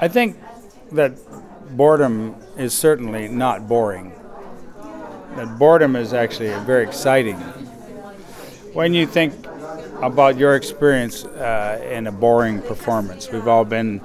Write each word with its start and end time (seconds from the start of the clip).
I 0.00 0.08
think 0.08 0.36
that 0.92 1.12
boredom 1.76 2.36
is 2.58 2.74
certainly 2.74 3.28
not 3.28 3.66
boring. 3.66 4.12
That 5.36 5.58
boredom 5.58 5.96
is 5.96 6.12
actually 6.12 6.50
very 6.66 6.84
exciting. 6.84 7.36
When 8.74 8.92
you 8.92 9.06
think 9.06 9.32
about 10.02 10.36
your 10.36 10.54
experience 10.54 11.24
uh, 11.24 11.82
in 11.90 12.06
a 12.06 12.12
boring 12.12 12.60
performance, 12.60 13.30
we've 13.30 13.48
all 13.48 13.64
been 13.64 14.02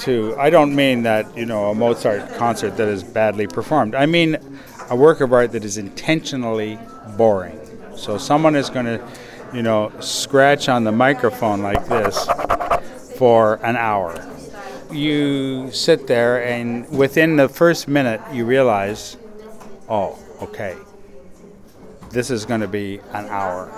to, 0.00 0.36
I 0.38 0.50
don't 0.50 0.76
mean 0.76 1.02
that, 1.02 1.36
you 1.36 1.46
know, 1.46 1.70
a 1.70 1.74
Mozart 1.74 2.34
concert 2.36 2.76
that 2.76 2.86
is 2.88 3.02
badly 3.02 3.46
performed. 3.48 3.94
I 3.96 4.06
mean 4.06 4.36
a 4.88 4.96
work 4.96 5.20
of 5.20 5.32
art 5.32 5.52
that 5.52 5.64
is 5.64 5.78
intentionally 5.78 6.78
boring. 7.16 7.60
So 7.96 8.18
someone 8.18 8.54
is 8.54 8.70
going 8.70 8.86
to, 8.86 9.08
you 9.52 9.62
know, 9.62 9.92
scratch 10.00 10.68
on 10.68 10.84
the 10.84 10.92
microphone 10.92 11.62
like 11.62 11.86
this 11.86 12.28
for 13.16 13.54
an 13.64 13.76
hour. 13.76 14.22
You 14.92 15.70
sit 15.72 16.06
there, 16.06 16.44
and 16.44 16.88
within 16.96 17.36
the 17.36 17.48
first 17.48 17.88
minute, 17.88 18.20
you 18.32 18.44
realize, 18.44 19.16
oh, 19.88 20.18
okay, 20.42 20.76
this 22.10 22.30
is 22.30 22.44
going 22.44 22.60
to 22.60 22.68
be 22.68 23.00
an 23.12 23.26
hour. 23.26 23.70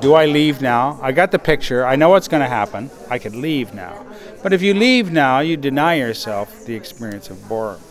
Do 0.00 0.14
I 0.14 0.26
leave 0.26 0.60
now? 0.60 0.98
I 1.02 1.12
got 1.12 1.30
the 1.30 1.38
picture. 1.38 1.86
I 1.86 1.96
know 1.96 2.08
what's 2.08 2.28
going 2.28 2.42
to 2.42 2.48
happen. 2.48 2.90
I 3.10 3.18
could 3.18 3.34
leave 3.34 3.74
now. 3.74 4.04
But 4.42 4.52
if 4.52 4.62
you 4.62 4.74
leave 4.74 5.10
now, 5.10 5.40
you 5.40 5.56
deny 5.56 5.94
yourself 5.94 6.66
the 6.66 6.74
experience 6.74 7.30
of 7.30 7.48
boredom. 7.48 7.82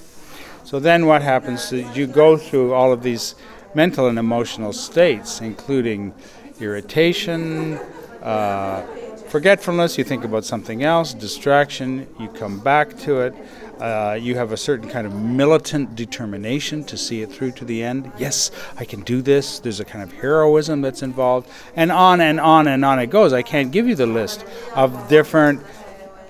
So 0.64 0.80
then 0.80 1.06
what 1.06 1.22
happens 1.22 1.72
is 1.74 1.96
you 1.96 2.08
go 2.08 2.38
through 2.38 2.74
all 2.74 2.94
of 2.94 3.04
these 3.04 3.36
mental 3.76 4.08
and 4.08 4.18
emotional 4.18 4.72
states, 4.72 5.42
including 5.42 6.14
irritation, 6.60 7.80
uh, 8.22 8.82
forgetfulness, 9.28 9.98
you 9.98 10.04
think 10.04 10.24
about 10.24 10.46
something 10.46 10.84
else, 10.84 11.14
distraction, 11.14 12.08
you 12.20 12.30
come 12.30 12.60
back 12.60 12.98
to 13.00 13.22
it. 13.22 13.36
Uh, 13.80 14.18
you 14.20 14.36
have 14.36 14.54
a 14.54 14.58
certain 14.58 14.88
kind 14.88 15.06
of 15.06 15.14
militant 15.14 15.96
determination 15.96 16.84
to 16.86 16.96
see 16.96 17.22
it 17.22 17.32
through 17.32 17.52
to 17.52 17.66
the 17.66 17.84
end. 17.84 18.10
Yes, 18.18 18.52
I 18.78 18.86
can 18.86 19.02
do 19.02 19.22
this. 19.22 19.60
There's 19.60 19.80
a 19.82 19.86
kind 19.86 20.04
of 20.04 20.14
heroism 20.14 20.82
that's 20.82 21.02
involved. 21.02 21.50
And 21.76 21.92
on 21.92 22.22
and 22.22 22.40
on 22.40 22.68
and 22.68 22.86
on 22.86 23.00
it 23.00 23.08
goes. 23.08 23.34
I 23.34 23.42
can't 23.42 23.72
give 23.72 23.88
you 23.88 23.96
the 23.96 24.06
list 24.06 24.46
of 24.76 25.10
different 25.10 25.62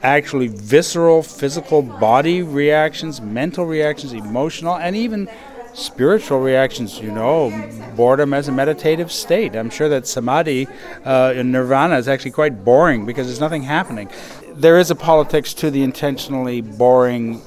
actually 0.04 0.48
visceral, 0.48 1.24
physical 1.24 1.82
body 1.82 2.44
reactions, 2.44 3.22
mental 3.22 3.66
reactions, 3.66 4.14
emotional, 4.14 4.76
and 4.76 4.96
even 4.96 5.30
spiritual 5.74 6.40
reactions. 6.40 7.00
You 7.00 7.12
know, 7.12 7.52
boredom 7.96 8.34
as 8.34 8.48
a 8.48 8.52
meditative 8.52 9.12
state. 9.12 9.56
I'm 9.56 9.70
sure 9.70 9.90
that 9.90 10.06
samadhi 10.06 10.68
uh, 11.06 11.34
in 11.36 11.52
nirvana 11.52 11.98
is 11.98 12.08
actually 12.08 12.32
quite 12.32 12.64
boring 12.64 13.06
because 13.06 13.28
there's 13.28 13.40
nothing 13.40 13.64
happening. 13.64 14.12
There 14.54 14.78
is 14.78 14.92
a 14.92 14.96
politics 14.96 15.54
to 15.56 15.72
the 15.72 15.82
intentionally 15.82 16.62
boring 16.62 17.42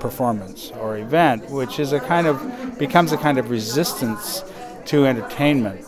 performance 0.00 0.70
or 0.80 0.96
event, 0.96 1.50
which 1.50 1.78
is 1.78 1.92
a 1.92 2.00
kind 2.00 2.26
of 2.26 2.78
becomes 2.78 3.12
a 3.12 3.16
kind 3.16 3.38
of 3.38 3.50
resistance 3.50 4.44
to 4.86 5.06
entertainment. 5.06 5.84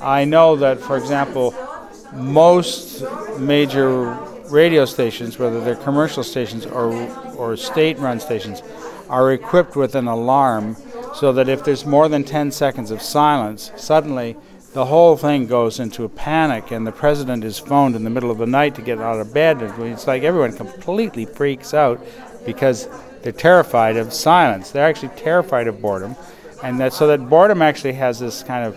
I 0.00 0.24
know 0.24 0.56
that, 0.56 0.80
for 0.80 0.96
example, 0.96 1.54
most 2.14 3.04
major 3.38 4.16
radio 4.50 4.84
stations, 4.84 5.38
whether 5.38 5.60
they're 5.60 5.76
commercial 5.76 6.22
stations 6.22 6.66
or, 6.66 6.92
or 7.36 7.56
state 7.56 7.98
run 7.98 8.20
stations, 8.20 8.62
are 9.08 9.32
equipped 9.32 9.76
with 9.76 9.94
an 9.94 10.06
alarm 10.06 10.76
so 11.14 11.32
that 11.32 11.48
if 11.48 11.64
there's 11.64 11.84
more 11.84 12.08
than 12.08 12.24
10 12.24 12.50
seconds 12.50 12.90
of 12.90 13.02
silence, 13.02 13.72
suddenly 13.76 14.36
the 14.72 14.84
whole 14.84 15.16
thing 15.16 15.46
goes 15.46 15.80
into 15.80 16.04
a 16.04 16.08
panic 16.08 16.70
and 16.70 16.86
the 16.86 16.92
president 16.92 17.42
is 17.42 17.58
phoned 17.58 17.96
in 17.96 18.04
the 18.04 18.10
middle 18.10 18.30
of 18.30 18.38
the 18.38 18.46
night 18.46 18.74
to 18.76 18.82
get 18.82 19.00
out 19.00 19.18
of 19.18 19.34
bed. 19.34 19.60
It's 19.60 20.06
like 20.06 20.22
everyone 20.22 20.52
completely 20.52 21.26
freaks 21.26 21.74
out 21.74 22.00
because 22.46 22.88
they're 23.22 23.32
terrified 23.32 23.96
of 23.96 24.12
silence. 24.12 24.70
They're 24.70 24.86
actually 24.86 25.10
terrified 25.16 25.66
of 25.66 25.82
boredom. 25.82 26.14
And 26.62 26.78
that 26.78 26.92
so 26.92 27.06
that 27.08 27.28
boredom 27.28 27.62
actually 27.62 27.94
has 27.94 28.20
this 28.20 28.42
kind 28.42 28.64
of 28.64 28.76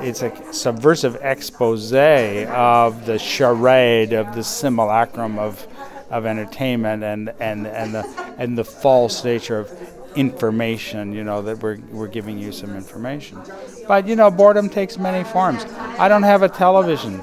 it's 0.00 0.22
a 0.22 0.52
subversive 0.52 1.16
expose 1.20 1.92
of 1.92 3.06
the 3.06 3.18
charade 3.18 4.12
of 4.12 4.34
the 4.34 4.44
simulacrum 4.44 5.38
of 5.38 5.66
of 6.10 6.26
entertainment 6.26 7.02
and 7.02 7.32
and 7.40 7.66
and 7.66 7.94
the 7.94 8.34
and 8.38 8.56
the 8.56 8.64
false 8.64 9.24
nature 9.24 9.58
of 9.58 9.70
information 10.16 11.12
you 11.12 11.24
know 11.24 11.42
that 11.42 11.58
we're 11.60 11.78
we're 11.90 12.08
giving 12.08 12.38
you 12.38 12.52
some 12.52 12.76
information. 12.76 13.40
But 13.88 14.06
you 14.06 14.16
know 14.16 14.30
boredom 14.30 14.68
takes 14.68 14.98
many 14.98 15.24
forms. 15.24 15.64
I 15.98 16.08
don't 16.08 16.22
have 16.22 16.42
a 16.42 16.48
television. 16.48 17.20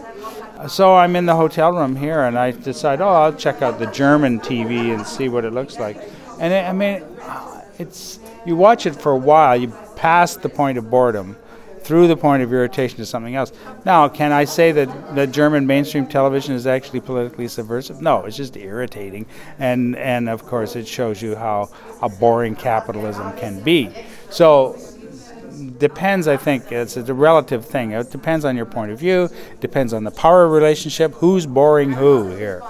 So 0.67 0.95
i'm 0.95 1.15
in 1.15 1.25
the 1.25 1.35
hotel 1.35 1.71
room 1.71 1.95
here 1.95 2.21
and 2.21 2.37
i 2.37 2.51
decide 2.51 3.01
oh 3.01 3.09
i'll 3.09 3.33
check 3.33 3.63
out 3.63 3.79
the 3.79 3.87
german 3.87 4.39
tv 4.39 4.93
and 4.93 5.07
see 5.07 5.29
what 5.29 5.45
it 5.45 5.53
looks 5.53 5.79
like. 5.79 5.97
And 6.39 6.53
it, 6.53 6.65
i 6.65 6.73
mean 6.73 7.03
it's 7.79 8.19
you 8.45 8.55
watch 8.55 8.85
it 8.85 8.95
for 8.95 9.11
a 9.11 9.17
while 9.17 9.55
you 9.55 9.69
pass 9.95 10.35
the 10.35 10.49
point 10.49 10.77
of 10.77 10.89
boredom 10.89 11.35
through 11.83 12.07
the 12.07 12.17
point 12.17 12.43
of 12.43 12.53
irritation 12.53 12.97
to 12.97 13.05
something 13.05 13.35
else. 13.35 13.51
Now, 13.85 14.07
can 14.07 14.31
I 14.31 14.45
say 14.45 14.71
that 14.71 15.15
the 15.15 15.27
German 15.27 15.67
mainstream 15.67 16.07
television 16.07 16.55
is 16.55 16.67
actually 16.67 17.01
politically 17.01 17.47
subversive? 17.47 18.01
No, 18.01 18.25
it's 18.25 18.37
just 18.37 18.55
irritating, 18.55 19.25
and 19.59 19.95
and 19.95 20.29
of 20.29 20.45
course 20.45 20.75
it 20.75 20.87
shows 20.87 21.21
you 21.21 21.35
how 21.35 21.69
how 21.99 22.09
boring 22.09 22.55
capitalism 22.55 23.31
can 23.37 23.61
be. 23.61 23.89
So 24.29 24.77
depends 25.77 26.27
i 26.27 26.37
think 26.37 26.71
it's 26.71 26.95
a 26.97 27.13
relative 27.13 27.65
thing 27.65 27.91
it 27.91 28.09
depends 28.09 28.45
on 28.45 28.55
your 28.55 28.65
point 28.65 28.91
of 28.91 28.97
view 28.97 29.29
depends 29.59 29.93
on 29.93 30.03
the 30.03 30.11
power 30.11 30.47
relationship 30.47 31.13
who's 31.15 31.45
boring 31.45 31.91
who 31.91 32.29
here 32.35 32.61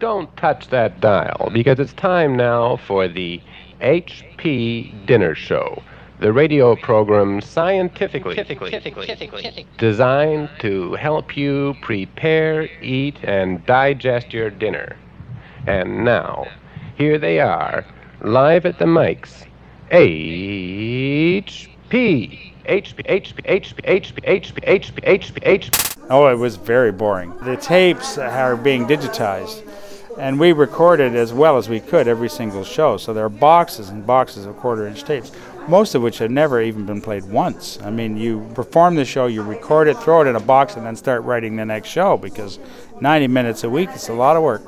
don't 0.00 0.34
touch 0.36 0.68
that 0.68 1.00
dial 1.00 1.50
because 1.52 1.78
it's 1.78 1.92
time 1.92 2.34
now 2.34 2.76
for 2.76 3.06
the 3.06 3.40
HP 3.80 5.06
Dinner 5.06 5.34
Show, 5.34 5.82
the 6.20 6.32
radio 6.32 6.76
program 6.76 7.40
scientifically 7.40 8.36
designed 9.78 10.50
to 10.60 10.94
help 10.94 11.36
you 11.36 11.74
prepare, 11.80 12.68
eat, 12.82 13.16
and 13.22 13.64
digest 13.66 14.32
your 14.32 14.50
dinner. 14.50 14.96
And 15.66 16.04
now, 16.04 16.46
here 16.96 17.18
they 17.18 17.40
are, 17.40 17.86
live 18.20 18.66
at 18.66 18.78
the 18.78 18.84
mics. 18.84 19.46
HP. 19.90 21.48
HP, 22.70 23.04
HP, 23.06 23.42
HP, 23.46 23.74
HP, 23.82 24.20
HP, 24.22 24.60
HP, 24.64 25.00
HP, 25.02 25.42
HP. 25.42 26.06
Oh, 26.10 26.26
it 26.28 26.36
was 26.36 26.56
very 26.56 26.92
boring. 26.92 27.32
The 27.42 27.56
tapes 27.56 28.18
are 28.18 28.56
being 28.56 28.86
digitized 28.86 29.64
and 30.18 30.38
we 30.38 30.52
recorded 30.52 31.14
as 31.14 31.32
well 31.32 31.56
as 31.56 31.68
we 31.68 31.80
could 31.80 32.08
every 32.08 32.28
single 32.28 32.64
show. 32.64 32.96
So 32.96 33.12
there 33.12 33.24
are 33.24 33.30
boxes 33.30 33.88
and 33.88 34.06
boxes 34.06 34.46
of 34.46 34.56
quarter 34.56 34.86
inch 34.86 35.04
tapes, 35.04 35.32
most 35.68 35.94
of 35.94 36.02
which 36.02 36.18
have 36.18 36.30
never 36.30 36.60
even 36.60 36.86
been 36.86 37.00
played 37.00 37.24
once. 37.24 37.78
I 37.82 37.90
mean, 37.90 38.16
you 38.16 38.48
perform 38.54 38.96
the 38.96 39.04
show, 39.04 39.26
you 39.26 39.42
record 39.42 39.88
it, 39.88 39.96
throw 39.98 40.22
it 40.22 40.26
in 40.26 40.36
a 40.36 40.40
box, 40.40 40.76
and 40.76 40.84
then 40.84 40.96
start 40.96 41.22
writing 41.22 41.56
the 41.56 41.64
next 41.64 41.88
show 41.88 42.16
because 42.16 42.58
90 43.00 43.28
minutes 43.28 43.64
a 43.64 43.70
week 43.70 43.90
is 43.94 44.08
a 44.08 44.14
lot 44.14 44.36
of 44.36 44.42
work. 44.42 44.62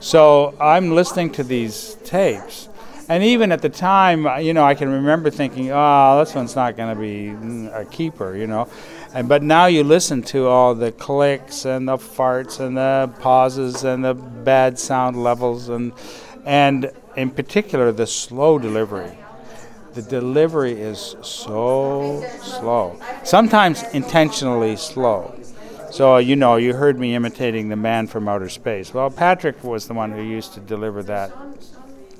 So 0.00 0.54
I'm 0.60 0.94
listening 0.94 1.30
to 1.32 1.44
these 1.44 1.96
tapes. 2.04 2.68
And 3.08 3.24
even 3.24 3.52
at 3.52 3.62
the 3.62 3.70
time, 3.70 4.26
you 4.42 4.52
know, 4.52 4.64
I 4.64 4.74
can 4.74 4.90
remember 4.90 5.30
thinking, 5.30 5.70
oh, 5.72 6.22
this 6.22 6.34
one's 6.34 6.54
not 6.54 6.76
going 6.76 6.94
to 6.94 7.00
be 7.00 7.28
mm, 7.28 7.74
a 7.74 7.86
keeper, 7.86 8.36
you 8.36 8.46
know. 8.46 8.68
And 9.14 9.28
but 9.28 9.42
now 9.42 9.66
you 9.66 9.84
listen 9.84 10.22
to 10.24 10.48
all 10.48 10.74
the 10.74 10.92
clicks 10.92 11.64
and 11.64 11.88
the 11.88 11.96
farts 11.96 12.60
and 12.60 12.76
the 12.76 13.10
pauses 13.20 13.82
and 13.82 14.04
the 14.04 14.14
bad 14.14 14.78
sound 14.78 15.22
levels 15.22 15.68
and 15.68 15.92
and 16.44 16.90
in 17.16 17.30
particular 17.30 17.90
the 17.90 18.06
slow 18.06 18.58
delivery. 18.58 19.16
The 19.94 20.02
delivery 20.02 20.72
is 20.72 21.16
so 21.22 22.24
slow. 22.42 23.00
Sometimes 23.24 23.82
intentionally 23.94 24.76
slow. 24.76 25.34
So 25.90 26.18
you 26.18 26.36
know, 26.36 26.56
you 26.56 26.74
heard 26.74 26.98
me 26.98 27.14
imitating 27.14 27.70
the 27.70 27.76
man 27.76 28.06
from 28.08 28.28
outer 28.28 28.50
space. 28.50 28.92
Well, 28.92 29.10
Patrick 29.10 29.64
was 29.64 29.88
the 29.88 29.94
one 29.94 30.12
who 30.12 30.22
used 30.22 30.52
to 30.54 30.60
deliver 30.60 31.02
that 31.04 31.32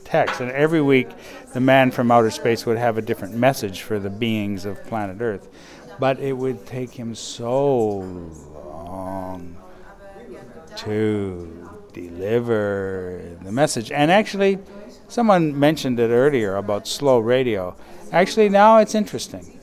text, 0.04 0.40
and 0.40 0.50
every 0.52 0.80
week 0.80 1.08
the 1.52 1.60
man 1.60 1.90
from 1.90 2.10
outer 2.10 2.30
space 2.30 2.64
would 2.64 2.78
have 2.78 2.96
a 2.96 3.02
different 3.02 3.34
message 3.34 3.82
for 3.82 3.98
the 3.98 4.08
beings 4.08 4.64
of 4.64 4.82
planet 4.84 5.20
Earth 5.20 5.48
but 5.98 6.20
it 6.20 6.32
would 6.32 6.66
take 6.66 6.90
him 6.90 7.14
so 7.14 7.98
long 8.54 9.56
to 10.76 11.70
deliver 11.92 13.36
the 13.42 13.52
message. 13.52 13.90
And 13.90 14.10
actually, 14.10 14.58
someone 15.08 15.58
mentioned 15.58 15.98
it 15.98 16.10
earlier 16.10 16.56
about 16.56 16.86
slow 16.86 17.18
radio. 17.18 17.74
Actually, 18.12 18.48
now 18.48 18.78
it's 18.78 18.94
interesting. 18.94 19.58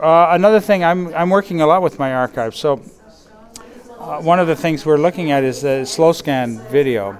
Uh, 0.00 0.28
another 0.30 0.60
thing, 0.60 0.84
I'm, 0.84 1.14
I'm 1.14 1.30
working 1.30 1.60
a 1.60 1.66
lot 1.66 1.82
with 1.82 1.98
my 1.98 2.12
archive. 2.12 2.54
So, 2.54 2.82
uh, 3.98 4.20
one 4.20 4.38
of 4.38 4.46
the 4.46 4.56
things 4.56 4.84
we're 4.84 4.98
looking 4.98 5.30
at 5.30 5.42
is 5.42 5.62
the 5.62 5.84
slow 5.84 6.12
scan 6.12 6.58
video. 6.68 7.16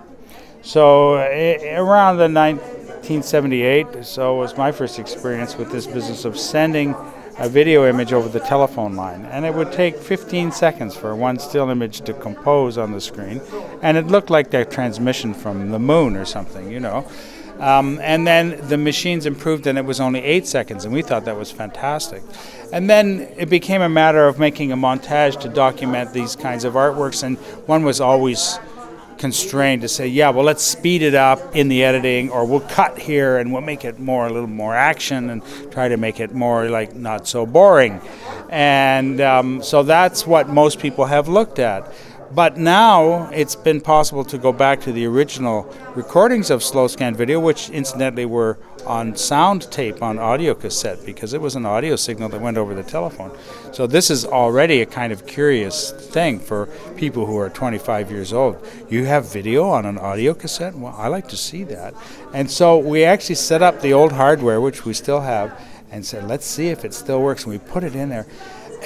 So, 0.62 1.14
around 1.14 2.18
the 2.18 2.28
1978, 2.28 4.04
so 4.04 4.36
was 4.36 4.56
my 4.56 4.72
first 4.72 4.98
experience 4.98 5.56
with 5.56 5.70
this 5.70 5.86
business 5.86 6.24
of 6.24 6.38
sending 6.38 6.94
a 7.38 7.48
video 7.48 7.86
image 7.86 8.12
over 8.12 8.28
the 8.28 8.40
telephone 8.40 8.96
line. 8.96 9.26
And 9.26 9.44
it 9.44 9.54
would 9.54 9.72
take 9.72 9.96
15 9.96 10.52
seconds 10.52 10.96
for 10.96 11.14
one 11.14 11.38
still 11.38 11.70
image 11.70 12.00
to 12.02 12.14
compose 12.14 12.78
on 12.78 12.92
the 12.92 13.00
screen. 13.00 13.40
And 13.82 13.96
it 13.96 14.06
looked 14.06 14.30
like 14.30 14.52
a 14.54 14.64
transmission 14.64 15.34
from 15.34 15.70
the 15.70 15.78
moon 15.78 16.16
or 16.16 16.24
something, 16.24 16.70
you 16.70 16.80
know. 16.80 17.06
Um, 17.58 17.98
and 18.02 18.26
then 18.26 18.60
the 18.68 18.76
machines 18.76 19.24
improved, 19.24 19.66
and 19.66 19.78
it 19.78 19.84
was 19.84 19.98
only 19.98 20.20
eight 20.20 20.46
seconds, 20.46 20.84
and 20.84 20.92
we 20.92 21.00
thought 21.00 21.24
that 21.24 21.36
was 21.36 21.50
fantastic. 21.50 22.22
And 22.72 22.90
then 22.90 23.20
it 23.36 23.48
became 23.48 23.80
a 23.80 23.88
matter 23.88 24.28
of 24.28 24.38
making 24.38 24.72
a 24.72 24.76
montage 24.76 25.40
to 25.40 25.48
document 25.48 26.12
these 26.12 26.36
kinds 26.36 26.64
of 26.64 26.74
artworks, 26.74 27.22
and 27.22 27.38
one 27.66 27.82
was 27.82 28.00
always 28.00 28.58
constrained 29.18 29.82
to 29.82 29.88
say, 29.88 30.06
yeah, 30.06 30.30
well, 30.30 30.44
let's 30.44 30.62
speed 30.62 31.02
it 31.02 31.14
up 31.14 31.56
in 31.56 31.68
the 31.68 31.84
editing, 31.84 32.30
or 32.30 32.44
we'll 32.44 32.60
cut 32.60 32.98
here 32.98 33.38
and 33.38 33.52
we'll 33.52 33.62
make 33.62 33.84
it 33.84 33.98
more 33.98 34.26
a 34.26 34.32
little 34.32 34.48
more 34.48 34.74
action 34.74 35.30
and 35.30 35.42
try 35.70 35.88
to 35.88 35.96
make 35.96 36.20
it 36.20 36.34
more 36.34 36.68
like 36.68 36.94
not 36.94 37.26
so 37.26 37.46
boring. 37.46 38.00
And 38.50 39.20
um, 39.20 39.62
so 39.62 39.82
that's 39.82 40.26
what 40.26 40.48
most 40.48 40.78
people 40.78 41.06
have 41.06 41.28
looked 41.28 41.58
at. 41.58 41.92
But 42.34 42.56
now 42.56 43.30
it's 43.30 43.54
been 43.54 43.80
possible 43.80 44.24
to 44.24 44.38
go 44.38 44.52
back 44.52 44.80
to 44.82 44.92
the 44.92 45.06
original 45.06 45.72
recordings 45.94 46.50
of 46.50 46.62
slow 46.62 46.88
scan 46.88 47.14
video, 47.14 47.38
which 47.38 47.70
incidentally 47.70 48.26
were 48.26 48.58
on 48.86 49.16
sound 49.16 49.70
tape 49.70 50.02
on 50.02 50.18
audio 50.18 50.54
cassette 50.54 51.04
because 51.04 51.32
it 51.32 51.40
was 51.40 51.56
an 51.56 51.66
audio 51.66 51.96
signal 51.96 52.28
that 52.28 52.40
went 52.40 52.56
over 52.56 52.74
the 52.74 52.82
telephone. 52.82 53.36
So 53.72 53.86
this 53.86 54.10
is 54.10 54.24
already 54.24 54.80
a 54.80 54.86
kind 54.86 55.12
of 55.12 55.26
curious 55.26 55.90
thing 55.90 56.38
for 56.38 56.66
people 56.96 57.26
who 57.26 57.36
are 57.38 57.50
25 57.50 58.10
years 58.10 58.32
old. 58.32 58.64
You 58.88 59.04
have 59.04 59.30
video 59.30 59.68
on 59.68 59.86
an 59.86 59.98
audio 59.98 60.34
cassette? 60.34 60.74
Well, 60.74 60.94
I 60.96 61.08
like 61.08 61.28
to 61.28 61.36
see 61.36 61.64
that. 61.64 61.94
And 62.32 62.50
so 62.50 62.78
we 62.78 63.04
actually 63.04 63.34
set 63.34 63.62
up 63.62 63.80
the 63.80 63.92
old 63.92 64.12
hardware, 64.12 64.60
which 64.60 64.84
we 64.84 64.94
still 64.94 65.20
have, 65.20 65.60
and 65.90 66.04
said, 66.04 66.26
let's 66.28 66.46
see 66.46 66.68
if 66.68 66.84
it 66.84 66.94
still 66.94 67.22
works. 67.22 67.44
And 67.44 67.52
we 67.52 67.58
put 67.58 67.84
it 67.84 67.94
in 67.94 68.08
there 68.08 68.26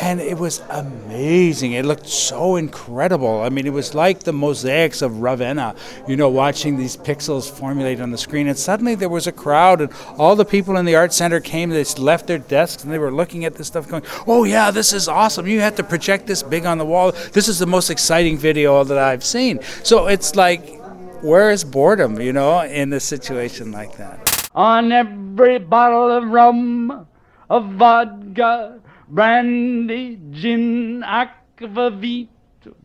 and 0.01 0.21
it 0.21 0.39
was 0.39 0.63
amazing. 0.71 1.73
It 1.73 1.85
looked 1.85 2.07
so 2.07 2.57
incredible. 2.57 3.41
I 3.43 3.49
mean, 3.49 3.67
it 3.67 3.73
was 3.73 3.95
like 3.95 4.21
the 4.21 4.33
mosaics 4.33 5.03
of 5.03 5.21
Ravenna, 5.21 5.75
you 6.07 6.17
know, 6.17 6.29
watching 6.29 6.77
these 6.77 6.97
pixels 6.97 7.51
formulate 7.51 8.01
on 8.01 8.11
the 8.11 8.19
screen. 8.19 8.49
And 8.49 8.59
suddenly 8.59 8.95
there 8.95 9.09
was 9.09 9.27
a 9.27 9.33
crowd, 9.33 9.81
and 9.81 9.93
all 10.17 10.37
the 10.37 10.45
people 10.45 10.77
in 10.77 10.85
the 10.85 10.97
art 10.97 11.13
center 11.13 11.41
came. 11.41 11.71
They 11.71 11.85
left 11.99 12.27
their 12.27 12.39
desks 12.39 12.85
and 12.85 12.93
they 12.93 12.99
were 12.99 13.13
looking 13.13 13.45
at 13.45 13.55
this 13.55 13.67
stuff, 13.67 13.89
going, 13.89 14.05
"Oh 14.27 14.45
yeah, 14.45 14.71
this 14.71 14.93
is 14.93 15.09
awesome! 15.09 15.47
You 15.47 15.61
have 15.61 15.77
to 15.77 15.85
project 15.85 16.27
this 16.27 16.43
big 16.43 16.67
on 16.67 16.79
the 16.79 16.87
wall. 16.87 17.13
This 17.33 17.49
is 17.49 17.59
the 17.59 17.67
most 17.67 17.91
exciting 17.91 18.39
video 18.39 18.85
that 18.85 18.99
I've 18.99 19.25
seen." 19.25 19.61
So 19.83 20.07
it's 20.07 20.37
like, 20.37 20.79
where 21.23 21.51
is 21.51 21.65
boredom, 21.65 22.21
you 22.21 22.33
know, 22.33 22.61
in 22.61 22.93
a 22.93 23.01
situation 23.01 23.73
like 23.73 23.97
that? 23.97 24.49
On 24.55 24.93
every 24.93 25.59
bottle 25.59 26.11
of 26.11 26.25
rum, 26.29 27.07
of 27.49 27.67
vodka 27.73 28.81
brandy, 29.11 30.19
gin, 30.31 31.03
aquavit, 31.03 32.29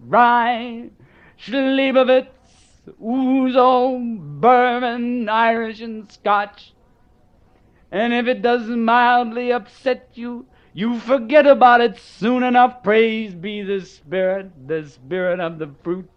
rye, 0.08 0.90
slivovitz, 1.40 2.28
ouzo, 3.02 4.42
bourbon, 4.42 5.30
Irish, 5.30 5.82
and 5.82 6.12
Scotch. 6.12 6.74
And 7.92 8.14
if 8.14 8.28
it 8.28 8.42
doesn't 8.42 8.84
mildly 8.84 9.54
upset 9.54 10.10
you, 10.16 10.46
you 10.74 11.00
forget 11.00 11.48
about 11.48 11.80
it 11.80 11.98
soon 11.98 12.44
enough. 12.44 12.84
Praise 12.84 13.34
be 13.34 13.62
the 13.62 13.80
Spirit, 13.86 14.68
the 14.68 14.88
Spirit 14.90 15.40
of 15.40 15.58
the 15.60 15.74
fruit. 15.84 16.10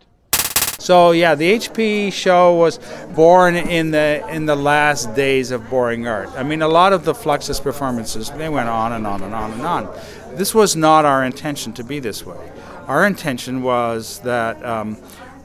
So 0.81 1.11
yeah, 1.11 1.35
the 1.35 1.59
HP 1.59 2.13
show 2.13 2.55
was 2.55 2.79
born 3.17 3.57
in 3.57 3.91
the 3.91 4.25
in 4.31 4.47
the 4.47 4.55
last 4.55 5.13
days 5.17 5.51
of 5.51 5.69
Boring 5.69 6.07
Art. 6.07 6.29
I 6.37 6.45
mean, 6.45 6.63
a 6.63 6.69
lot 6.69 6.93
of 6.93 7.05
the 7.05 7.15
Fluxus 7.15 7.61
performances 7.61 8.31
they 8.31 8.49
went 8.49 8.69
on 8.69 8.93
and 8.93 9.05
on 9.05 9.25
and 9.25 9.35
on 9.35 9.51
and 9.51 9.63
on. 9.63 9.99
This 10.35 10.55
was 10.55 10.77
not 10.77 11.05
our 11.05 11.25
intention 11.25 11.73
to 11.75 11.83
be 11.83 11.99
this 11.99 12.25
way. 12.25 12.53
Our 12.87 13.05
intention 13.09 13.65
was 13.65 14.21
that 14.21 14.65
um, 14.65 14.97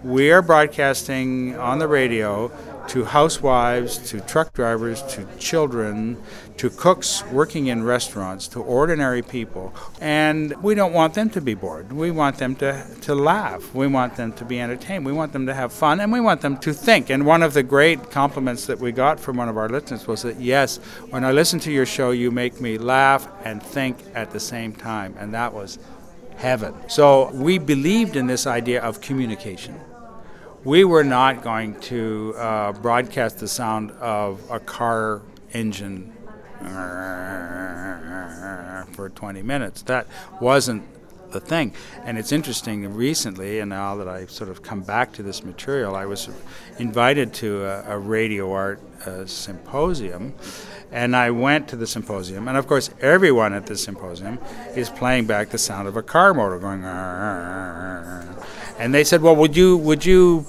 we 0.03 0.31
are 0.31 0.44
broadcasting 0.44 1.57
on 1.57 1.80
the 1.80 1.88
radio 1.88 2.50
to 2.89 3.06
housewives, 3.06 3.97
to 4.09 4.19
truck 4.21 4.53
drivers, 4.53 5.01
to 5.03 5.25
children, 5.38 6.21
to 6.57 6.69
cooks 6.69 7.24
working 7.31 7.68
in 7.68 7.83
restaurants, 7.83 8.47
to 8.50 8.59
ordinary 8.59 9.21
people. 9.21 9.74
And 10.01 10.53
we 10.62 10.75
don't 10.75 10.94
want 10.94 11.13
them 11.13 11.30
to 11.31 11.41
be 11.41 11.53
bored. 11.53 11.91
We 11.91 12.12
want 12.12 12.38
them 12.38 12.56
to, 12.57 12.85
to 13.01 13.15
laugh. 13.15 13.74
We 13.74 13.88
want 13.88 14.15
them 14.15 14.33
to 14.33 14.45
be 14.45 14.59
entertained. 14.59 15.06
We 15.06 15.12
want 15.12 15.33
them 15.33 15.45
to 15.47 15.53
have 15.53 15.74
fun. 15.74 16.00
And 16.00 16.12
we 16.12 16.19
want 16.19 16.41
them 16.41 16.57
to 16.57 16.74
think. 16.74 17.09
And 17.09 17.25
one 17.25 17.44
of 17.44 17.53
the 17.53 17.63
great 17.63 18.12
compliments 18.12 18.68
that 18.68 18.80
we 18.80 18.91
got 18.91 19.19
from 19.19 19.38
one 19.38 19.50
of 19.50 19.57
our 19.57 19.69
listeners 19.69 20.07
was 20.07 20.21
that, 20.24 20.39
yes, 20.39 20.77
when 21.09 21.24
I 21.24 21.31
listen 21.31 21.59
to 21.62 21.71
your 21.71 21.85
show, 21.85 22.12
you 22.12 22.31
make 22.31 22.62
me 22.62 22.77
laugh 22.77 23.27
and 23.44 23.62
think 23.62 23.97
at 24.13 24.31
the 24.31 24.39
same 24.39 24.74
time. 24.74 25.15
And 25.18 25.33
that 25.33 25.53
was 25.53 25.80
heaven. 26.38 26.74
So 26.89 27.31
we 27.31 27.57
believed 27.57 28.15
in 28.15 28.27
this 28.27 28.45
idea 28.45 28.81
of 28.81 29.01
communication 29.01 29.80
we 30.63 30.83
were 30.86 31.04
not 31.04 31.44
going 31.44 31.80
to 31.81 32.33
uh, 32.38 32.71
broadcast 32.74 33.39
the 33.39 33.48
sound 33.48 33.92
of 33.92 34.42
a 34.50 34.60
car 34.60 35.21
engine 35.51 36.13
for 38.94 39.12
20 39.13 39.42
minutes. 39.42 39.81
That 39.83 40.07
wasn't 40.39 40.83
the 41.31 41.42
thing. 41.42 41.74
And 42.06 42.18
it's 42.18 42.31
interesting, 42.31 42.94
recently, 42.94 43.60
and 43.60 43.69
now 43.69 43.95
that 43.95 44.07
I've 44.07 44.31
sort 44.31 44.50
of 44.50 44.62
come 44.62 44.81
back 44.81 45.12
to 45.13 45.24
this 45.24 45.44
material, 45.44 45.95
I 45.95 46.06
was 46.06 46.30
invited 46.80 47.33
to 47.36 47.66
a, 47.66 47.95
a 47.95 47.98
radio 47.98 48.51
art 48.54 48.80
uh, 49.06 49.25
symposium. 49.25 50.33
And 50.92 51.16
I 51.16 51.31
went 51.31 51.68
to 51.69 51.75
the 51.75 51.88
symposium, 51.88 52.48
and 52.48 52.56
of 52.56 52.68
course, 52.68 52.92
everyone 53.01 53.54
at 53.54 53.66
the 53.66 53.75
symposium 53.75 54.38
is 54.75 54.92
playing 54.92 55.25
back 55.25 55.50
the 55.50 55.57
sound 55.57 55.88
of 55.88 55.98
a 55.98 56.04
car 56.04 56.36
motor 56.36 56.59
going. 56.59 56.83
And 58.83 58.94
they 58.94 59.06
said, 59.06 59.21
"Well, 59.21 59.38
would 59.38 59.56
you 59.56 59.77
would 59.77 60.06
you 60.06 60.45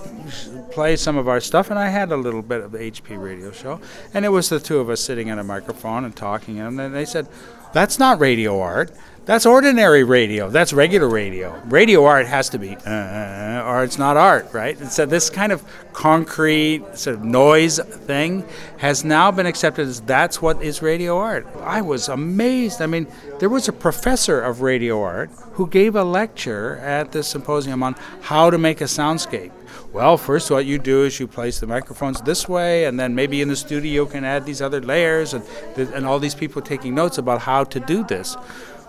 play 0.72 0.96
some 0.96 1.16
of 1.16 1.28
our 1.28 1.40
stuff?" 1.40 1.70
And 1.70 1.78
I 1.78 1.88
had 1.88 2.10
a 2.10 2.16
little 2.16 2.42
bit 2.42 2.62
of 2.62 2.72
the 2.72 2.78
HP 2.78 3.16
radio 3.16 3.52
show, 3.52 3.80
and 4.12 4.24
it 4.24 4.30
was 4.30 4.48
the 4.48 4.58
two 4.58 4.80
of 4.80 4.90
us 4.90 5.00
sitting 5.00 5.30
at 5.30 5.38
a 5.38 5.44
microphone 5.44 6.04
and 6.04 6.16
talking. 6.16 6.58
And 6.58 6.76
then 6.76 6.92
they 6.92 7.04
said, 7.04 7.28
"That's 7.72 7.96
not 7.96 8.18
radio 8.18 8.60
art. 8.60 8.90
That's 9.26 9.46
ordinary 9.46 10.04
radio. 10.04 10.50
That's 10.50 10.74
regular 10.74 11.08
radio. 11.08 11.58
Radio 11.64 12.04
art 12.04 12.26
has 12.26 12.50
to 12.50 12.58
be, 12.58 12.76
uh, 12.76 13.64
or 13.64 13.82
it's 13.82 13.96
not 13.96 14.18
art, 14.18 14.52
right? 14.52 14.78
And 14.78 14.92
so 14.92 15.06
this 15.06 15.30
kind 15.30 15.50
of 15.50 15.64
concrete 15.94 16.82
sort 16.92 17.16
of 17.16 17.24
noise 17.24 17.78
thing 17.78 18.44
has 18.76 19.02
now 19.02 19.30
been 19.30 19.46
accepted 19.46 19.88
as 19.88 20.02
that's 20.02 20.42
what 20.42 20.62
is 20.62 20.82
radio 20.82 21.16
art. 21.16 21.46
I 21.62 21.80
was 21.80 22.10
amazed. 22.10 22.82
I 22.82 22.86
mean, 22.86 23.06
there 23.38 23.48
was 23.48 23.66
a 23.66 23.72
professor 23.72 24.42
of 24.42 24.60
radio 24.60 25.00
art 25.00 25.30
who 25.52 25.68
gave 25.68 25.96
a 25.96 26.04
lecture 26.04 26.76
at 26.76 27.12
this 27.12 27.26
symposium 27.26 27.82
on 27.82 27.96
how 28.20 28.50
to 28.50 28.58
make 28.58 28.82
a 28.82 28.84
soundscape. 28.84 29.52
Well, 29.94 30.18
first, 30.18 30.50
what 30.50 30.66
you 30.66 30.78
do 30.78 31.04
is 31.04 31.18
you 31.18 31.26
place 31.28 31.60
the 31.60 31.66
microphones 31.66 32.20
this 32.20 32.46
way, 32.46 32.84
and 32.84 33.00
then 33.00 33.14
maybe 33.14 33.40
in 33.40 33.48
the 33.48 33.56
studio 33.56 34.02
you 34.02 34.10
can 34.10 34.24
add 34.24 34.44
these 34.44 34.60
other 34.60 34.82
layers, 34.82 35.32
and, 35.32 35.44
and 35.76 36.04
all 36.04 36.18
these 36.18 36.34
people 36.34 36.60
taking 36.60 36.94
notes 36.94 37.16
about 37.16 37.40
how 37.40 37.64
to 37.64 37.80
do 37.80 38.04
this. 38.04 38.36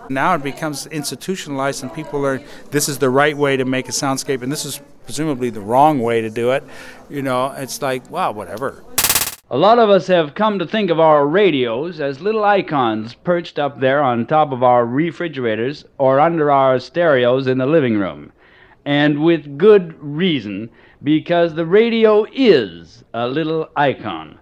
Now 0.08 0.34
it 0.34 0.42
becomes 0.42 0.86
institutionalized, 0.86 1.82
and 1.82 1.92
people 1.92 2.20
learn 2.20 2.44
this 2.70 2.88
is 2.88 2.98
the 2.98 3.10
right 3.10 3.36
way 3.36 3.56
to 3.56 3.64
make 3.64 3.88
a 3.88 3.92
soundscape, 3.92 4.42
and 4.42 4.50
this 4.52 4.64
is 4.64 4.80
presumably 5.04 5.50
the 5.50 5.60
wrong 5.60 6.00
way 6.00 6.20
to 6.20 6.30
do 6.30 6.50
it. 6.52 6.64
You 7.08 7.22
know, 7.22 7.52
it's 7.56 7.80
like, 7.82 8.08
wow, 8.10 8.32
whatever. 8.32 8.84
A 9.48 9.56
lot 9.56 9.78
of 9.78 9.90
us 9.90 10.08
have 10.08 10.34
come 10.34 10.58
to 10.58 10.66
think 10.66 10.90
of 10.90 10.98
our 10.98 11.24
radios 11.24 12.00
as 12.00 12.20
little 12.20 12.44
icons 12.44 13.14
perched 13.14 13.60
up 13.60 13.78
there 13.78 14.02
on 14.02 14.26
top 14.26 14.50
of 14.50 14.64
our 14.64 14.84
refrigerators 14.84 15.84
or 15.98 16.18
under 16.18 16.50
our 16.50 16.80
stereos 16.80 17.46
in 17.46 17.58
the 17.58 17.66
living 17.66 17.96
room. 17.96 18.32
And 18.84 19.22
with 19.22 19.56
good 19.56 19.94
reason, 20.02 20.70
because 21.02 21.54
the 21.54 21.66
radio 21.66 22.26
is 22.32 23.04
a 23.14 23.28
little 23.28 23.68
icon, 23.76 24.40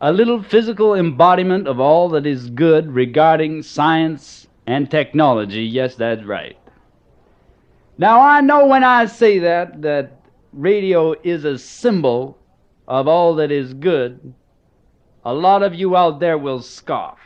a 0.00 0.12
little 0.12 0.42
physical 0.42 0.94
embodiment 0.94 1.68
of 1.68 1.78
all 1.78 2.08
that 2.08 2.24
is 2.24 2.48
good 2.48 2.90
regarding 2.92 3.62
science, 3.62 4.46
and 4.70 4.88
technology. 4.88 5.64
Yes, 5.64 5.96
that's 5.96 6.24
right. 6.24 6.56
Now, 7.98 8.20
I 8.20 8.40
know 8.40 8.66
when 8.66 8.84
I 8.84 9.06
say 9.06 9.40
that, 9.40 9.82
that 9.82 10.12
radio 10.52 11.14
is 11.24 11.44
a 11.44 11.58
symbol 11.58 12.38
of 12.86 13.08
all 13.08 13.34
that 13.34 13.50
is 13.50 13.74
good. 13.74 14.32
A 15.24 15.34
lot 15.34 15.64
of 15.64 15.74
you 15.74 15.96
out 15.96 16.20
there 16.20 16.38
will 16.38 16.62
scoff. 16.62 17.18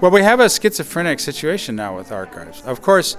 Well, 0.00 0.10
we 0.10 0.22
have 0.22 0.40
a 0.40 0.50
schizophrenic 0.50 1.20
situation 1.20 1.76
now 1.76 1.96
with 1.96 2.10
archives. 2.10 2.62
Of 2.62 2.82
course, 2.82 3.16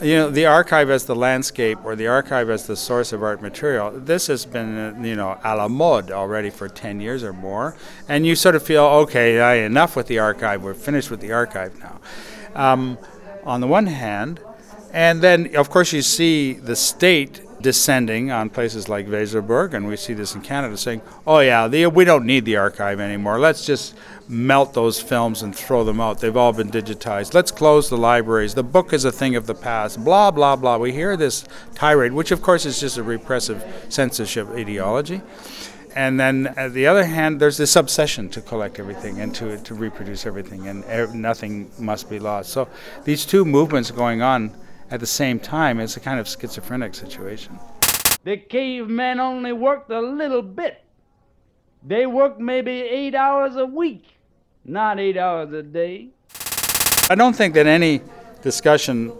you 0.00 0.14
know, 0.14 0.30
the 0.30 0.46
archive 0.46 0.90
as 0.90 1.06
the 1.06 1.16
landscape 1.16 1.78
or 1.84 1.96
the 1.96 2.06
archive 2.06 2.50
as 2.50 2.68
the 2.68 2.76
source 2.76 3.12
of 3.12 3.22
art 3.24 3.42
material, 3.42 3.90
this 3.90 4.28
has 4.28 4.46
been, 4.46 5.04
you 5.04 5.16
know, 5.16 5.38
a 5.42 5.56
la 5.56 5.66
mode 5.66 6.12
already 6.12 6.50
for 6.50 6.68
10 6.68 7.00
years 7.00 7.24
or 7.24 7.32
more. 7.32 7.76
And 8.08 8.24
you 8.24 8.36
sort 8.36 8.54
of 8.54 8.62
feel, 8.62 8.84
okay, 8.84 9.64
enough 9.66 9.96
with 9.96 10.06
the 10.06 10.20
archive, 10.20 10.62
we're 10.62 10.74
finished 10.74 11.10
with 11.10 11.20
the 11.20 11.32
archive 11.32 11.76
now 11.80 12.00
um, 12.54 12.98
on 13.44 13.60
the 13.60 13.66
one 13.66 13.86
hand. 13.86 14.40
And 14.92 15.20
then, 15.20 15.56
of 15.56 15.70
course, 15.70 15.92
you 15.92 16.02
see 16.02 16.52
the 16.52 16.76
state 16.76 17.40
descending 17.64 18.30
on 18.30 18.50
places 18.50 18.88
like 18.90 19.08
Weserburg, 19.08 19.72
and 19.72 19.88
we 19.88 19.96
see 19.96 20.12
this 20.12 20.34
in 20.34 20.42
Canada, 20.42 20.76
saying, 20.76 21.00
"Oh 21.26 21.40
yeah, 21.40 21.66
the, 21.66 21.86
we 21.86 22.04
don't 22.04 22.26
need 22.26 22.44
the 22.44 22.56
archive 22.56 23.00
anymore. 23.00 23.40
Let's 23.40 23.66
just 23.66 23.94
melt 24.28 24.74
those 24.74 25.00
films 25.00 25.42
and 25.42 25.56
throw 25.56 25.82
them 25.82 25.98
out. 25.98 26.20
They've 26.20 26.36
all 26.36 26.52
been 26.52 26.70
digitized. 26.70 27.34
Let's 27.34 27.50
close 27.50 27.88
the 27.88 27.96
libraries. 27.96 28.54
The 28.54 28.62
book 28.62 28.92
is 28.92 29.04
a 29.04 29.10
thing 29.10 29.34
of 29.34 29.46
the 29.46 29.54
past. 29.54 30.04
Blah 30.04 30.30
blah 30.30 30.56
blah." 30.56 30.76
We 30.76 30.92
hear 30.92 31.16
this 31.16 31.44
tirade, 31.74 32.12
which 32.12 32.30
of 32.30 32.42
course 32.42 32.66
is 32.66 32.78
just 32.78 32.98
a 32.98 33.02
repressive 33.02 33.64
censorship 33.88 34.48
ideology. 34.50 35.22
And 35.94 36.18
then, 36.18 36.52
on 36.58 36.72
the 36.72 36.88
other 36.88 37.04
hand, 37.04 37.38
there's 37.40 37.56
this 37.56 37.76
obsession 37.76 38.28
to 38.30 38.40
collect 38.40 38.80
everything 38.80 39.20
and 39.20 39.32
to, 39.36 39.58
to 39.58 39.74
reproduce 39.74 40.26
everything, 40.26 40.66
and 40.66 40.84
ev- 40.86 41.14
nothing 41.14 41.70
must 41.78 42.10
be 42.10 42.18
lost. 42.18 42.50
So, 42.50 42.68
these 43.04 43.24
two 43.24 43.44
movements 43.44 43.92
going 43.92 44.20
on 44.20 44.52
at 44.90 44.98
the 44.98 45.06
same 45.06 45.38
time 45.38 45.78
is 45.78 45.96
a 45.96 46.00
kind 46.00 46.18
of 46.18 46.28
schizophrenic 46.28 46.96
situation. 46.96 47.60
The 48.24 48.38
cavemen 48.38 49.20
only 49.20 49.52
worked 49.52 49.90
a 49.90 50.00
little 50.00 50.42
bit. 50.42 50.82
They 51.86 52.06
worked 52.06 52.40
maybe 52.40 52.72
eight 52.72 53.14
hours 53.14 53.54
a 53.54 53.66
week, 53.66 54.16
not 54.64 54.98
eight 54.98 55.16
hours 55.16 55.52
a 55.52 55.62
day. 55.62 56.08
I 57.08 57.14
don't 57.14 57.36
think 57.36 57.54
that 57.54 57.66
any 57.66 58.00
discussion 58.42 59.12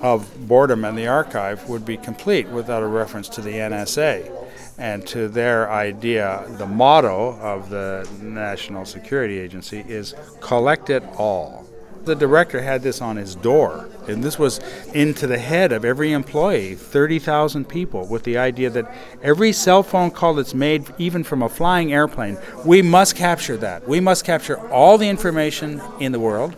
of 0.00 0.48
boredom 0.48 0.84
and 0.84 0.96
the 0.96 1.08
archive 1.08 1.68
would 1.68 1.84
be 1.84 1.96
complete 1.96 2.48
without 2.48 2.82
a 2.82 2.86
reference 2.86 3.28
to 3.30 3.42
the 3.42 3.50
NSA 3.50 4.37
and 4.78 5.06
to 5.08 5.28
their 5.28 5.70
idea. 5.70 6.44
The 6.50 6.66
motto 6.66 7.38
of 7.40 7.68
the 7.68 8.08
National 8.22 8.84
Security 8.84 9.38
Agency 9.38 9.84
is 9.86 10.14
collect 10.40 10.88
it 10.88 11.02
all. 11.16 11.66
The 12.04 12.14
director 12.14 12.62
had 12.62 12.82
this 12.82 13.02
on 13.02 13.16
his 13.16 13.34
door, 13.34 13.88
and 14.06 14.24
this 14.24 14.38
was 14.38 14.60
into 14.94 15.26
the 15.26 15.36
head 15.36 15.72
of 15.72 15.84
every 15.84 16.12
employee 16.12 16.74
30,000 16.74 17.68
people 17.68 18.06
with 18.06 18.22
the 18.22 18.38
idea 18.38 18.70
that 18.70 18.90
every 19.22 19.52
cell 19.52 19.82
phone 19.82 20.10
call 20.10 20.34
that's 20.34 20.54
made, 20.54 20.86
even 20.96 21.22
from 21.22 21.42
a 21.42 21.50
flying 21.50 21.92
airplane, 21.92 22.38
we 22.64 22.80
must 22.80 23.14
capture 23.14 23.58
that. 23.58 23.86
We 23.86 24.00
must 24.00 24.24
capture 24.24 24.58
all 24.70 24.96
the 24.96 25.08
information 25.08 25.82
in 26.00 26.12
the 26.12 26.20
world, 26.20 26.54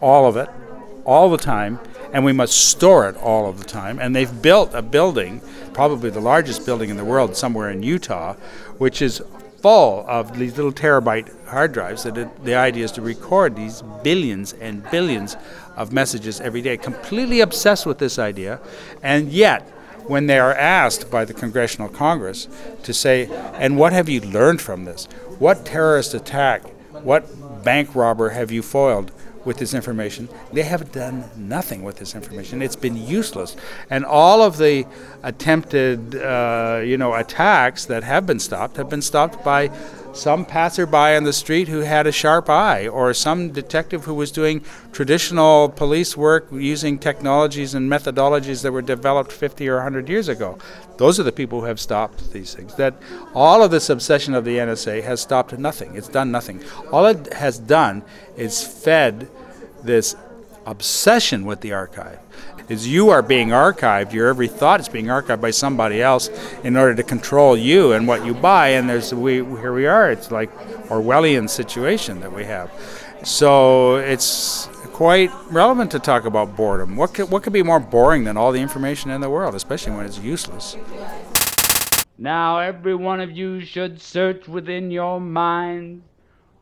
all 0.00 0.26
of 0.26 0.36
it, 0.36 0.48
all 1.04 1.30
the 1.30 1.38
time, 1.38 1.80
and 2.12 2.24
we 2.24 2.32
must 2.32 2.68
store 2.68 3.08
it 3.08 3.16
all 3.16 3.48
of 3.48 3.58
the 3.58 3.64
time. 3.64 3.98
And 3.98 4.14
they've 4.14 4.42
built 4.42 4.74
a 4.74 4.82
building, 4.82 5.40
probably 5.72 6.10
the 6.10 6.20
largest 6.20 6.66
building 6.66 6.90
in 6.90 6.96
the 6.96 7.04
world, 7.04 7.36
somewhere 7.36 7.70
in 7.70 7.82
Utah, 7.82 8.34
which 8.78 9.02
is 9.02 9.22
full 9.60 10.04
of 10.08 10.38
these 10.38 10.56
little 10.56 10.72
terabyte 10.72 11.46
hard 11.46 11.72
drives 11.72 12.04
that 12.04 12.16
it, 12.16 12.44
the 12.44 12.54
idea 12.54 12.84
is 12.84 12.92
to 12.92 13.02
record 13.02 13.56
these 13.56 13.82
billions 14.02 14.54
and 14.54 14.88
billions 14.90 15.36
of 15.76 15.92
messages 15.92 16.40
every 16.40 16.62
day. 16.62 16.76
Completely 16.76 17.40
obsessed 17.40 17.86
with 17.86 17.98
this 17.98 18.18
idea. 18.18 18.60
And 19.02 19.30
yet 19.30 19.62
when 20.06 20.26
they 20.26 20.38
are 20.38 20.54
asked 20.54 21.10
by 21.10 21.24
the 21.24 21.34
congressional 21.34 21.88
congress 21.88 22.48
to 22.82 22.94
say 22.94 23.28
and 23.54 23.76
what 23.76 23.92
have 23.92 24.08
you 24.08 24.20
learned 24.20 24.60
from 24.60 24.84
this? 24.84 25.04
What 25.38 25.64
terrorist 25.64 26.14
attack? 26.14 26.62
What 27.04 27.62
bank 27.62 27.94
robber 27.94 28.30
have 28.30 28.50
you 28.50 28.62
foiled 28.62 29.12
with 29.44 29.56
this 29.58 29.74
information. 29.74 30.28
They 30.52 30.62
have 30.62 30.92
done 30.92 31.24
nothing 31.36 31.82
with 31.82 31.96
this 31.96 32.14
information. 32.14 32.62
It's 32.62 32.76
been 32.76 32.96
useless. 32.96 33.56
And 33.88 34.04
all 34.04 34.42
of 34.42 34.58
the 34.58 34.86
attempted, 35.22 36.16
uh, 36.16 36.82
you 36.84 36.98
know, 36.98 37.14
attacks 37.14 37.86
that 37.86 38.04
have 38.04 38.26
been 38.26 38.40
stopped 38.40 38.76
have 38.76 38.88
been 38.88 39.02
stopped 39.02 39.44
by 39.44 39.70
some 40.12 40.44
passerby 40.44 40.96
on 40.96 41.24
the 41.24 41.32
street 41.32 41.68
who 41.68 41.80
had 41.80 42.06
a 42.06 42.12
sharp 42.12 42.48
eye, 42.50 42.88
or 42.88 43.14
some 43.14 43.50
detective 43.50 44.04
who 44.04 44.14
was 44.14 44.30
doing 44.30 44.64
traditional 44.92 45.68
police 45.68 46.16
work 46.16 46.48
using 46.52 46.98
technologies 46.98 47.74
and 47.74 47.90
methodologies 47.90 48.62
that 48.62 48.72
were 48.72 48.82
developed 48.82 49.32
50 49.32 49.68
or 49.68 49.76
100 49.76 50.08
years 50.08 50.28
ago. 50.28 50.58
Those 50.96 51.18
are 51.20 51.22
the 51.22 51.32
people 51.32 51.60
who 51.60 51.66
have 51.66 51.80
stopped 51.80 52.32
these 52.32 52.54
things. 52.54 52.74
That 52.74 52.94
all 53.34 53.62
of 53.62 53.70
this 53.70 53.88
obsession 53.88 54.34
of 54.34 54.44
the 54.44 54.56
NSA 54.58 55.02
has 55.02 55.20
stopped 55.20 55.56
nothing. 55.58 55.94
It's 55.94 56.08
done 56.08 56.30
nothing. 56.30 56.62
All 56.92 57.06
it 57.06 57.32
has 57.32 57.58
done 57.58 58.02
is 58.36 58.62
fed 58.62 59.28
this 59.82 60.16
obsession 60.66 61.46
with 61.46 61.60
the 61.60 61.72
archive 61.72 62.18
is 62.70 62.88
you 62.88 63.10
are 63.10 63.20
being 63.20 63.48
archived 63.48 64.12
your 64.12 64.28
every 64.28 64.48
thought 64.48 64.80
is 64.80 64.88
being 64.88 65.06
archived 65.06 65.40
by 65.40 65.50
somebody 65.50 66.00
else 66.00 66.30
in 66.64 66.76
order 66.76 66.94
to 66.94 67.02
control 67.02 67.56
you 67.56 67.92
and 67.92 68.08
what 68.08 68.24
you 68.24 68.32
buy 68.32 68.68
and 68.68 68.88
there's 68.88 69.12
we 69.12 69.34
here 69.34 69.74
we 69.74 69.86
are 69.86 70.10
it's 70.10 70.30
like 70.30 70.50
orwellian 70.90 71.48
situation 71.48 72.20
that 72.20 72.32
we 72.32 72.44
have. 72.44 72.70
So 73.22 73.96
it's 73.96 74.66
quite 74.92 75.30
relevant 75.50 75.90
to 75.92 75.98
talk 75.98 76.24
about 76.24 76.56
boredom. 76.56 76.96
What 76.96 77.14
could, 77.14 77.30
what 77.30 77.42
could 77.42 77.52
be 77.52 77.62
more 77.62 77.80
boring 77.80 78.24
than 78.24 78.36
all 78.36 78.50
the 78.50 78.60
information 78.60 79.10
in 79.10 79.20
the 79.20 79.30
world 79.30 79.54
especially 79.54 79.92
when 79.92 80.04
it's 80.04 80.18
useless? 80.18 80.76
Now, 82.18 82.58
every 82.58 82.94
one 82.94 83.20
of 83.20 83.30
you 83.30 83.60
should 83.60 84.00
search 84.00 84.46
within 84.46 84.90
your 84.90 85.20
mind 85.20 86.02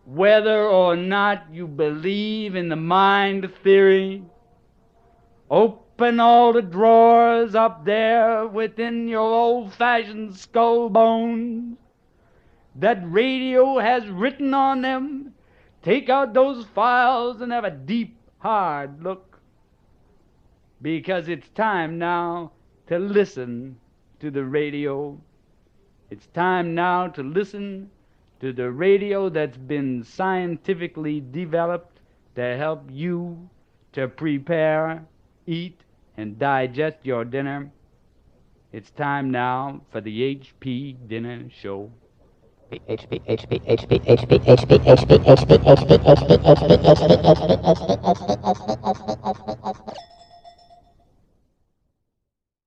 whether 0.04 0.62
or 0.62 0.94
not 0.94 1.46
you 1.52 1.66
believe 1.66 2.54
in 2.54 2.68
the 2.68 2.76
mind 2.76 3.52
theory. 3.64 4.22
Open 5.50 5.87
all 6.00 6.52
the 6.52 6.62
drawers 6.62 7.56
up 7.56 7.84
there 7.84 8.46
within 8.46 9.08
your 9.08 9.20
old 9.20 9.74
fashioned 9.74 10.36
skull 10.36 10.88
bones 10.88 11.76
that 12.76 13.00
radio 13.04 13.78
has 13.80 14.06
written 14.06 14.54
on 14.54 14.82
them. 14.82 15.34
Take 15.82 16.08
out 16.08 16.34
those 16.34 16.64
files 16.66 17.40
and 17.40 17.50
have 17.50 17.64
a 17.64 17.70
deep, 17.70 18.16
hard 18.38 19.02
look. 19.02 19.40
Because 20.80 21.28
it's 21.28 21.48
time 21.48 21.98
now 21.98 22.52
to 22.86 22.98
listen 22.98 23.76
to 24.20 24.30
the 24.30 24.44
radio. 24.44 25.18
It's 26.10 26.26
time 26.28 26.76
now 26.76 27.08
to 27.08 27.22
listen 27.24 27.90
to 28.38 28.52
the 28.52 28.70
radio 28.70 29.28
that's 29.28 29.56
been 29.56 30.04
scientifically 30.04 31.20
developed 31.32 31.98
to 32.36 32.56
help 32.56 32.84
you 32.88 33.50
to 33.92 34.06
prepare, 34.06 35.04
eat, 35.46 35.80
and 36.18 36.36
digest 36.36 36.96
your 37.04 37.24
dinner. 37.24 37.70
It's 38.72 38.90
time 38.90 39.30
now 39.30 39.80
for 39.92 40.00
the 40.00 40.34
HP 40.34 40.96
Dinner 41.08 41.44
Show. 41.48 41.90
HP, 42.72 42.82
HP, 42.90 43.22
HP, 43.24 43.60
HP, 43.64 44.00
HP, 44.04 44.38
HP, 44.44 44.68
HP, 44.68 44.78
HP, 44.84 45.16
HP, 45.24 45.56
HP, 45.56 45.56
HP, 45.56 45.96
HP, 45.96 46.18
HP, 46.18 46.58
HP, 46.58 47.14
HP, 48.44 49.62
HP, 49.62 50.17